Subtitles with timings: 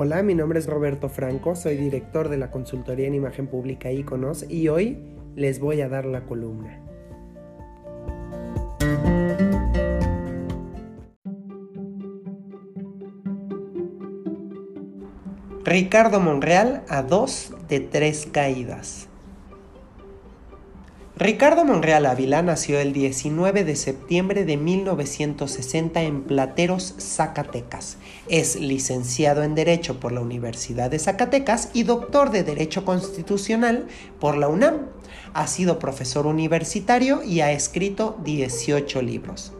[0.00, 4.48] Hola, mi nombre es Roberto Franco, soy director de la consultoría en imagen pública Iconos
[4.48, 4.96] y hoy
[5.34, 6.80] les voy a dar la columna.
[15.64, 19.07] Ricardo Monreal a dos de tres caídas.
[21.18, 27.96] Ricardo Monreal Ávila nació el 19 de septiembre de 1960 en Plateros, Zacatecas.
[28.28, 33.88] Es licenciado en Derecho por la Universidad de Zacatecas y doctor de Derecho Constitucional
[34.20, 34.90] por la UNAM.
[35.34, 39.52] Ha sido profesor universitario y ha escrito 18 libros.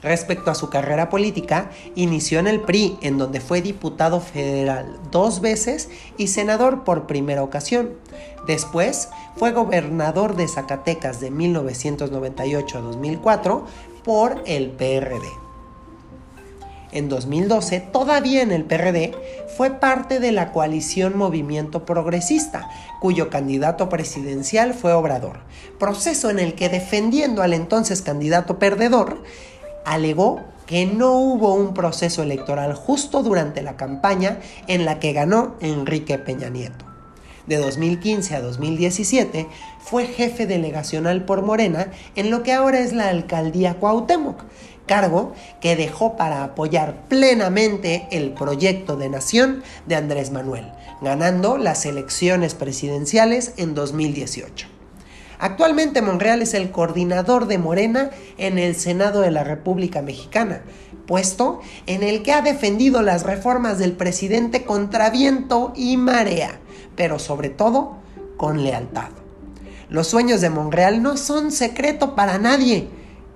[0.00, 5.40] Respecto a su carrera política, inició en el PRI, en donde fue diputado federal dos
[5.40, 7.90] veces y senador por primera ocasión.
[8.46, 13.64] Después fue gobernador de Zacatecas de 1998 a 2004
[14.04, 15.28] por el PRD.
[16.92, 19.14] En 2012, todavía en el PRD,
[19.56, 22.68] fue parte de la coalición Movimiento Progresista,
[23.00, 25.40] cuyo candidato presidencial fue Obrador,
[25.78, 29.22] proceso en el que defendiendo al entonces candidato perdedor,
[29.84, 35.54] alegó que no hubo un proceso electoral justo durante la campaña en la que ganó
[35.60, 36.89] Enrique Peña Nieto.
[37.46, 39.46] De 2015 a 2017
[39.80, 44.44] fue jefe delegacional por Morena en lo que ahora es la alcaldía Cuauhtémoc,
[44.86, 51.86] cargo que dejó para apoyar plenamente el proyecto de nación de Andrés Manuel, ganando las
[51.86, 54.66] elecciones presidenciales en 2018.
[55.38, 60.62] Actualmente Monreal es el coordinador de Morena en el Senado de la República Mexicana,
[61.06, 66.60] puesto en el que ha defendido las reformas del presidente contra viento y marea,
[66.96, 67.96] pero sobre todo
[68.36, 69.08] con lealtad.
[69.88, 72.88] Los sueños de Monreal no son secreto para nadie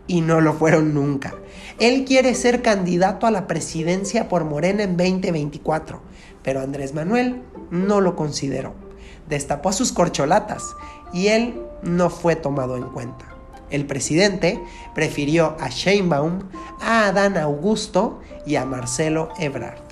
[0.06, 1.34] y no lo fueron nunca.
[1.78, 6.00] Él quiere ser candidato a la presidencia por Morena en 2024,
[6.42, 8.74] pero Andrés Manuel no lo consideró.
[9.28, 10.62] Destapó sus corcholatas
[11.12, 13.26] y él no fue tomado en cuenta.
[13.70, 14.60] El presidente
[14.94, 16.40] prefirió a Sheinbaum,
[16.80, 19.83] a Adán Augusto y a Marcelo Ebrard.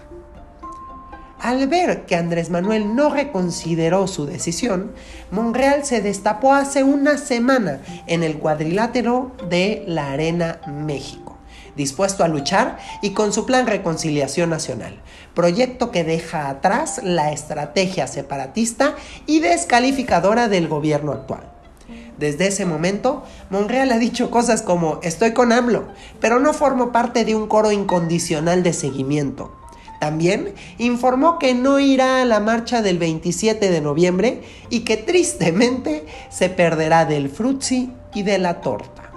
[1.43, 4.93] Al ver que Andrés Manuel no reconsideró su decisión,
[5.33, 11.37] Monreal se destapó hace una semana en el cuadrilátero de la Arena México,
[11.75, 15.03] dispuesto a luchar y con su plan Reconciliación Nacional,
[15.35, 18.95] proyecto que deja atrás la estrategia separatista
[19.27, 21.43] y descalificadora del gobierno actual.
[22.21, 25.89] Desde ese momento, Monreal ha dicho cosas como estoy con AMLO,
[26.21, 29.62] pero no formo parte de un coro incondicional de seguimiento.
[30.03, 36.05] También informó que no irá a la marcha del 27 de noviembre y que tristemente
[36.29, 39.13] se perderá del frutzi y de la torta.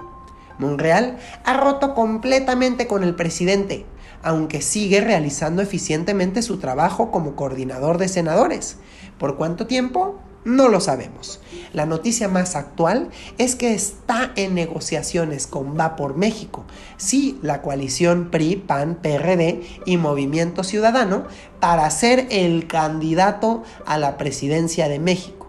[0.60, 3.84] Monreal ha roto completamente con el presidente,
[4.22, 8.76] aunque sigue realizando eficientemente su trabajo como coordinador de senadores.
[9.18, 10.20] ¿Por cuánto tiempo?
[10.44, 11.40] No lo sabemos.
[11.72, 16.64] La noticia más actual es que está en negociaciones con Va por México,
[16.96, 21.24] sí, la coalición PRI, PAN, PRD y Movimiento Ciudadano,
[21.60, 25.48] para ser el candidato a la presidencia de México.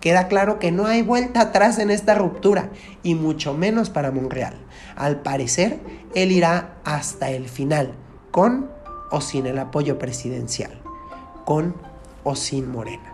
[0.00, 2.70] Queda claro que no hay vuelta atrás en esta ruptura,
[3.02, 4.54] y mucho menos para Monreal.
[4.96, 5.80] Al parecer,
[6.14, 7.94] él irá hasta el final,
[8.30, 8.70] con
[9.10, 10.80] o sin el apoyo presidencial,
[11.44, 11.74] con
[12.22, 13.09] o sin Morena.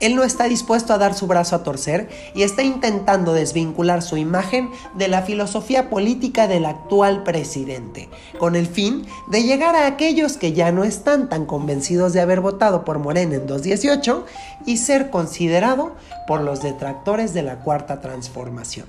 [0.00, 4.16] Él no está dispuesto a dar su brazo a torcer y está intentando desvincular su
[4.16, 10.38] imagen de la filosofía política del actual presidente, con el fin de llegar a aquellos
[10.38, 14.24] que ya no están tan convencidos de haber votado por Morena en 2018
[14.66, 15.94] y ser considerado
[16.26, 18.86] por los detractores de la cuarta transformación.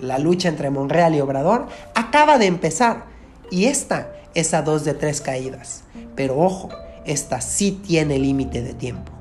[0.00, 3.04] La lucha entre Monreal y Obrador acaba de empezar
[3.50, 5.84] y esta es a dos de tres caídas.
[6.16, 6.70] Pero ojo,
[7.04, 9.13] esta sí tiene límite de tiempo.